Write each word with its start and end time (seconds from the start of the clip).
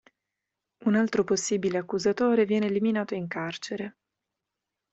Un 0.85 0.95
altro 0.95 1.23
possibile 1.23 1.77
accusatore 1.77 2.45
viene 2.45 2.65
eliminato 2.65 3.13
in 3.13 3.27
carcere. 3.27 3.97